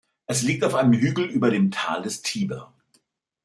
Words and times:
Es 0.25 0.41
liegt 0.41 0.63
auf 0.63 0.73
einem 0.73 0.93
Hügel 0.93 1.25
über 1.25 1.51
dem 1.51 1.69
Tal 1.69 2.01
des 2.01 2.23
Tiber. 2.23 2.73